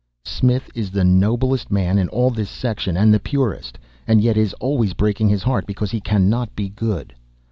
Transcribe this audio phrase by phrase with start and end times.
[0.25, 3.77] "Smith is the noblest man in all this section, and the purest;
[4.07, 7.13] and yet is always breaking his heart because he cannot be good!